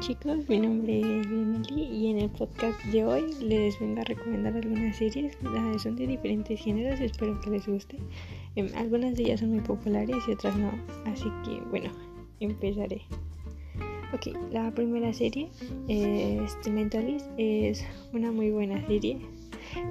Chicos, 0.00 0.48
mi 0.48 0.60
nombre 0.60 1.00
es 1.00 1.28
Benelli 1.28 1.82
y 1.82 2.06
en 2.06 2.18
el 2.18 2.30
podcast 2.30 2.80
de 2.84 3.04
hoy 3.04 3.34
les 3.40 3.78
vengo 3.80 4.00
a 4.00 4.04
recomendar 4.04 4.54
algunas 4.54 4.96
series. 4.96 5.36
Son 5.82 5.96
de 5.96 6.06
diferentes 6.06 6.60
géneros, 6.60 7.00
espero 7.00 7.40
que 7.40 7.50
les 7.50 7.66
guste. 7.66 7.98
Em, 8.54 8.68
algunas 8.76 9.16
de 9.16 9.24
ellas 9.24 9.40
son 9.40 9.50
muy 9.50 9.60
populares 9.60 10.16
y 10.28 10.32
otras 10.32 10.56
no, 10.56 10.70
así 11.04 11.28
que 11.44 11.60
bueno, 11.70 11.90
empezaré. 12.38 13.02
Ok, 14.14 14.28
la 14.52 14.72
primera 14.72 15.12
serie 15.12 15.50
es 15.88 16.58
The 16.62 16.70
Mentalist, 16.70 17.26
es 17.36 17.84
una 18.12 18.30
muy 18.30 18.52
buena 18.52 18.86
serie 18.86 19.18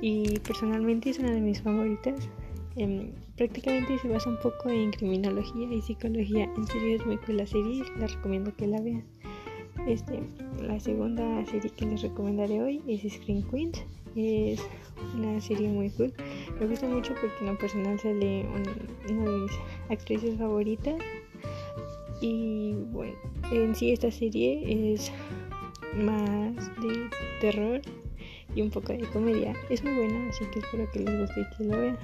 y 0.02 0.40
personalmente 0.40 1.10
es 1.10 1.20
una 1.20 1.32
de 1.32 1.42
mis 1.42 1.62
favoritas. 1.62 2.30
Em, 2.78 3.12
prácticamente 3.36 3.98
se 3.98 4.08
basa 4.08 4.30
un 4.30 4.38
poco 4.38 4.70
en 4.70 4.92
criminología 4.92 5.68
y 5.74 5.82
psicología. 5.82 6.44
En 6.56 6.68
serio 6.68 6.96
es 6.96 7.06
muy 7.06 7.18
cool 7.18 7.38
la 7.38 7.48
serie, 7.48 7.84
les 8.00 8.14
recomiendo 8.14 8.56
que 8.56 8.68
la 8.68 8.80
vean. 8.80 9.04
Este, 9.88 10.20
la 10.62 10.78
segunda 10.82 11.46
serie 11.46 11.70
que 11.70 11.86
les 11.86 12.02
recomendaré 12.02 12.62
hoy 12.62 12.82
es 12.88 13.10
Screen 13.10 13.42
Queens. 13.44 13.86
Es 14.18 14.62
una 15.16 15.40
serie 15.40 15.70
muy 15.70 15.90
cool. 15.92 16.14
Me 16.60 16.68
gusta 16.68 16.88
mucho 16.88 17.14
porque 17.14 17.38
en 17.40 17.48
lo 17.48 17.58
personal 17.58 17.98
sale 17.98 18.46
una 18.50 18.74
de 19.08 19.14
mis 19.14 19.52
actrices 19.90 20.38
favoritas. 20.38 20.96
Y 22.20 22.74
bueno, 22.92 23.14
en 23.50 23.76
sí 23.76 23.94
esta 23.94 24.12
serie 24.12 24.94
es 24.94 25.10
más 25.96 26.56
de 26.82 27.10
terror 27.40 27.80
y 28.56 28.62
un 28.62 28.70
poco 28.70 28.92
de 28.92 29.06
comedia. 29.14 29.56
Es 29.70 29.86
muy 29.86 29.94
buena, 29.94 30.30
así 30.30 30.44
que 30.52 30.60
espero 30.60 30.92
que 30.92 31.00
les 31.00 31.20
guste 31.20 31.42
y 31.42 31.58
que 31.58 31.64
lo 31.64 31.78
vean. 31.78 31.98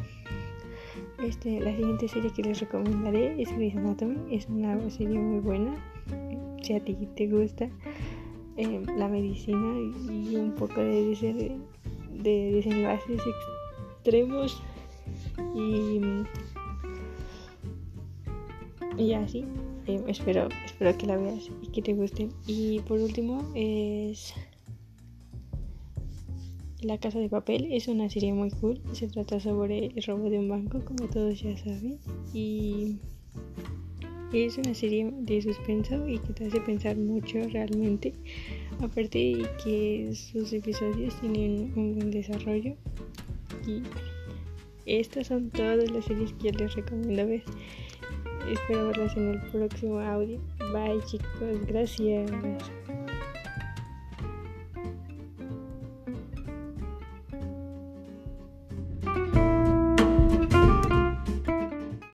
Este, 1.22 1.60
la 1.60 1.76
siguiente 1.76 2.08
serie 2.08 2.32
que 2.32 2.44
les 2.44 2.62
recomendaré 2.62 3.42
es 3.42 3.54
Grey's 3.54 3.76
Anatomy. 3.76 4.34
Es 4.34 4.48
una 4.48 4.90
serie 4.90 5.20
muy 5.20 5.42
buena. 5.42 5.76
Si 6.64 6.74
a 6.74 6.84
ti 6.84 6.96
te 7.16 7.28
gusta 7.28 7.70
eh, 8.58 8.82
la 8.98 9.08
medicina 9.10 9.80
y 10.10 10.36
un 10.38 10.56
poco 10.56 10.80
de, 10.80 11.16
de, 11.16 11.58
de 12.24 12.52
desenlaces 12.54 13.22
extremos 13.98 14.62
y, 15.54 16.00
y 18.98 19.14
así. 19.14 19.46
Eh, 19.88 20.02
espero, 20.08 20.48
espero 20.66 20.98
que 20.98 21.06
la 21.06 21.18
veas 21.18 21.50
y 21.62 21.68
que 21.68 21.82
te 21.82 21.94
guste. 21.94 22.30
Y 22.48 22.80
por 22.82 23.00
último 23.00 23.52
es 23.56 24.34
la 26.82 26.98
Casa 26.98 27.20
de 27.20 27.30
Papel 27.30 27.68
es 27.72 27.88
una 27.88 28.10
serie 28.10 28.34
muy 28.34 28.52
cool. 28.52 28.82
Se 28.94 29.08
trata 29.08 29.40
sobre 29.40 29.88
el 29.88 30.04
robo 30.04 30.30
de 30.30 30.40
un 30.40 30.50
banco, 30.50 30.84
como 30.86 31.10
todos 31.10 31.42
ya 31.42 31.58
saben. 31.58 32.00
Y 32.34 33.00
es 34.34 34.58
una 34.58 34.74
serie 34.74 35.12
de 35.12 35.42
suspenso 35.42 36.08
y 36.08 36.18
que 36.20 36.34
te 36.34 36.48
hace 36.48 36.60
pensar 36.62 36.98
mucho 36.98 37.40
realmente. 37.50 38.14
Aparte 38.82 39.20
de 39.20 39.48
que 39.64 40.10
sus 40.14 40.52
episodios 40.54 41.20
tienen 41.22 41.72
un 41.76 41.96
buen 41.96 42.12
desarrollo. 42.12 42.76
Y 43.68 43.84
estas 44.86 45.28
son 45.28 45.50
todas 45.50 45.90
las 45.92 46.06
series 46.06 46.34
que 46.34 46.52
les 46.52 46.76
recomiendo 46.76 47.28
ver. 47.28 47.44
Espero 48.52 48.88
verlas 48.88 49.16
en 49.16 49.30
el 49.30 49.42
próximo 49.52 50.00
audio. 50.00 50.40
Bye 50.74 51.00
chicos, 51.06 51.66
gracias. 51.68 52.32